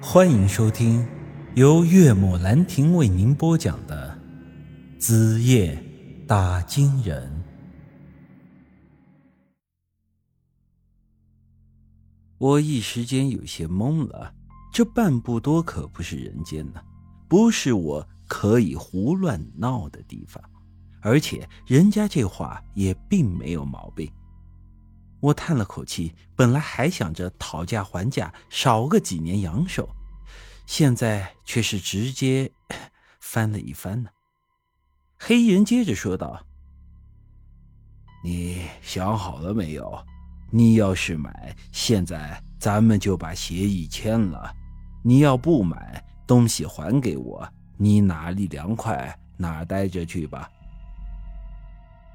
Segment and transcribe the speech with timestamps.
[0.00, 1.06] 欢迎收听
[1.54, 4.16] 由岳母兰亭为您播讲的
[5.00, 5.82] 《子夜
[6.26, 7.26] 打金人》。
[12.36, 14.34] 我一时间有些懵了，
[14.70, 16.80] 这半步多可不是人间呢，
[17.26, 20.42] 不是我可以胡乱闹的地方，
[21.00, 24.12] 而且人家这话也并没有毛病。
[25.26, 29.88] 我叹了口气，本来还想着讨价还价，少个几年阳寿，
[30.66, 32.52] 现在却是直接
[33.18, 34.10] 翻了一番呢。
[35.18, 36.46] 黑衣人接着说道
[38.22, 39.98] ：“你想好了没有？
[40.52, 44.54] 你要是买，现在咱们就把协议签了；
[45.02, 50.48] 你要不买，东西还给我，你哪里凉快哪待着去吧。”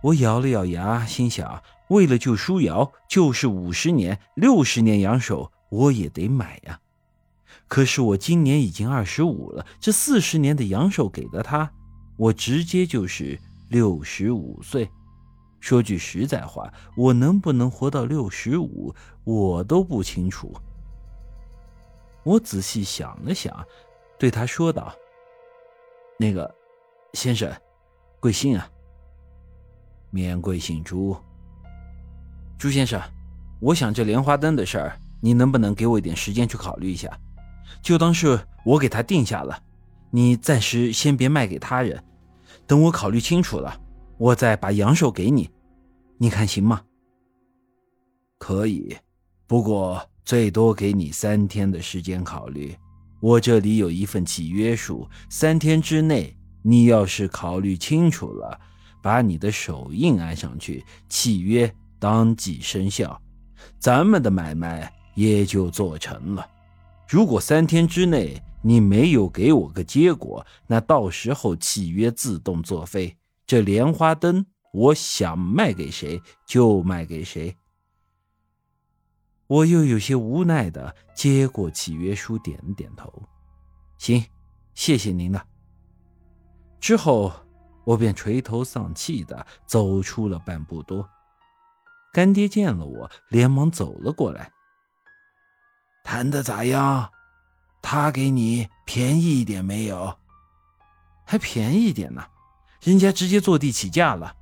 [0.00, 6.80] 我咬了咬牙，心想：为了救舒瑶，就是五十年、六十年阳寿，我也得买呀。
[7.66, 11.70] 可是我今年已经二十五了，这四十年的阳寿给了他，
[12.16, 14.88] 我直接就是六十五岁。
[15.60, 18.94] 说句实在话，我能不能活到六十五，
[19.24, 20.54] 我都不清楚。
[22.22, 23.66] 我仔细想了想，
[24.16, 24.94] 对他说道
[26.16, 26.54] ：“那个，
[27.14, 27.52] 先生，
[28.20, 28.70] 贵姓啊？”
[30.10, 31.16] 免贵姓朱，
[32.58, 33.00] 朱先生，
[33.60, 37.10] 我想这莲花灯的事儿，你能不能给我一点时间去考虑一下？
[37.82, 39.62] 就当是我给他定下了，
[40.10, 42.02] 你暂时先别卖给他人，
[42.66, 43.78] 等我考虑清楚了，
[44.16, 45.50] 我再把阳寿给你，
[46.16, 46.80] 你看行吗？
[48.38, 48.96] 可以，
[49.46, 52.74] 不过最多给你三天的时间考虑。
[53.20, 58.60] 我这里有一份契约书，三天之内，你要是考虑清楚了。
[59.00, 63.20] 把你的手印安上去，契约当即生效，
[63.78, 66.48] 咱们的买卖也就做成了。
[67.08, 73.16] 如果三天之内你没有给我个结果，那到时候契约自动作废。
[73.46, 77.56] 这莲花灯，我想卖给谁就卖给谁。
[79.46, 83.10] 我又有些无奈的接过契约书，点点头。
[83.96, 84.22] 行，
[84.74, 85.44] 谢谢您了。
[86.78, 87.32] 之后。
[87.88, 91.08] 我便垂头丧气的走出了半步多，
[92.12, 94.52] 干爹见了我，连忙走了过来。
[96.04, 97.10] 谈的咋样？
[97.80, 100.18] 他给你便宜一点没有？
[101.24, 102.22] 还便宜一点呢，
[102.82, 104.36] 人家直接坐地起价了。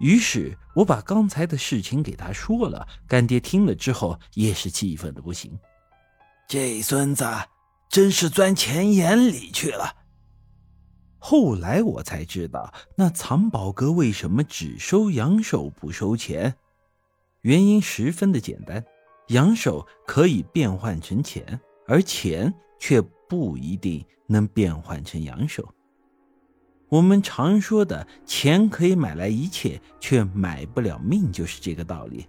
[0.00, 5.56] 于是我把刚才的事情给他说了，干爹听了之后也是气愤的不行。
[6.48, 7.24] 这孙子
[7.88, 9.99] 真是钻钱眼里去了。
[11.20, 16.56] 后来我才知道，那藏宝阁为什么只收阳寿不收钱，
[17.42, 18.82] 原因十分的简单：
[19.28, 25.68] 阳寿可以变换成钱，而钱却不一定能变换成阳寿。
[26.88, 32.26] 我们常说的“钱可以买来一切，却买不了命”，就是这个道理。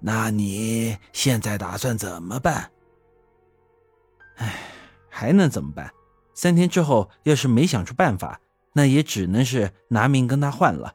[0.00, 2.70] 那你现在打算怎么办？
[4.36, 4.58] 哎，
[5.08, 5.90] 还能怎么办？
[6.40, 8.40] 三天之后，要是没想出办法，
[8.72, 10.94] 那也只能是拿命跟他换了。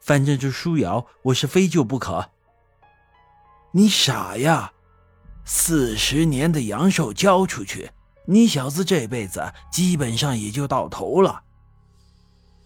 [0.00, 2.32] 反正这舒瑶，我是非救不可。
[3.70, 4.72] 你傻呀！
[5.44, 7.92] 四十年的阳寿交出去，
[8.26, 11.44] 你小子这辈子基本上也就到头了。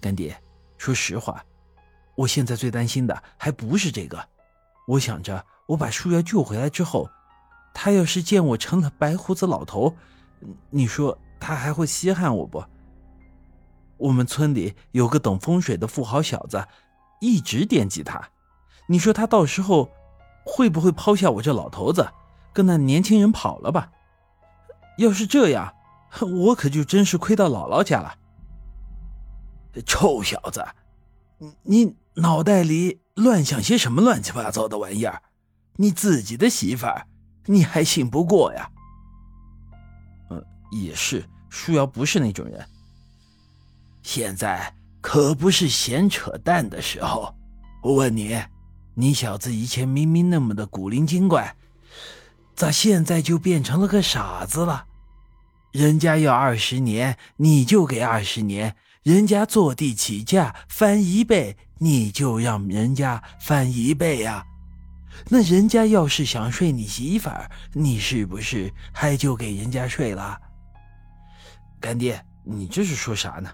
[0.01, 0.43] 干爹，
[0.79, 1.45] 说实话，
[2.15, 4.27] 我现在最担心的还不是这个。
[4.89, 7.11] 我想着，我把舒瑶救回来之后，
[7.75, 9.95] 他要是见我成了白胡子老头，
[10.71, 11.19] 你说？
[11.39, 12.65] 他还会稀罕我不？
[13.99, 16.67] 我们村里有个懂风水的富豪小子，
[17.21, 18.31] 一直惦记他。
[18.89, 19.91] 你说他到时候
[20.45, 22.09] 会不会抛下我这老头子，
[22.53, 23.91] 跟那年轻人跑了吧？
[24.99, 25.75] 要是这样，
[26.47, 28.17] 我可就真是亏到姥姥家了。
[29.85, 30.65] 臭小子，
[31.39, 35.23] 你你脑袋里乱想些什么乱七八糟的玩意儿？
[35.77, 37.07] 你自己的媳妇儿，
[37.45, 38.71] 你还信不过呀？
[40.73, 42.67] 也是，舒瑶不是那种人。
[44.03, 47.35] 现在可不是闲扯淡的时候。
[47.83, 48.37] 我问你，
[48.95, 51.55] 你小子以前明明那么的古灵精怪，
[52.57, 54.87] 咋现在就变成了个傻子了？
[55.73, 58.73] 人家要二十年，你就给二十年；
[59.03, 64.45] 人家坐地起价翻一倍，你就让人家翻一倍呀。
[65.29, 70.41] 那人家要是想睡你媳妇儿，你是不是还就给人家睡了？
[71.81, 73.51] 干爹，你这是说啥呢？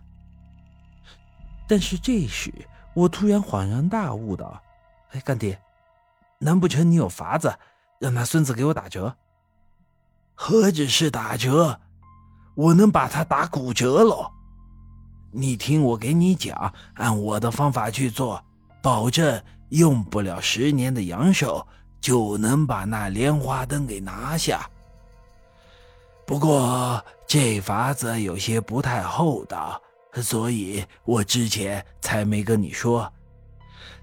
[1.68, 2.52] 但是这时
[2.94, 4.60] 我突然恍然大悟道
[5.12, 5.60] ：“哎，干爹，
[6.38, 7.54] 难不成你有法子
[7.98, 9.16] 让那孙子给我打折？”
[10.34, 11.80] 何止是打折，
[12.54, 14.30] 我能把他打骨折喽！
[15.30, 18.42] 你听我给你讲，按我的方法去做，
[18.82, 21.66] 保证用不了十年的阳寿
[22.00, 24.68] 就能把那莲花灯给拿下。
[26.24, 29.80] 不过这法子有些不太厚道，
[30.14, 33.12] 所以我之前才没跟你说。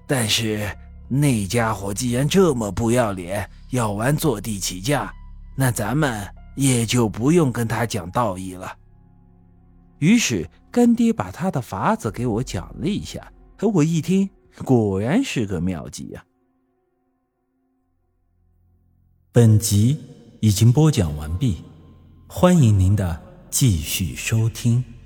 [0.06, 0.70] 但是
[1.08, 5.12] 那家伙既然这么不要脸，要玩坐地起价，
[5.56, 8.76] 那咱们也就不用跟他讲道义了。
[10.00, 14.30] 于是干爹把他的法子给我讲了一下，可我一听，
[14.64, 16.24] 果然是个妙计呀。
[19.32, 20.00] 本集
[20.42, 21.64] 已经播讲完毕。
[22.32, 24.99] 欢迎您的继续收听。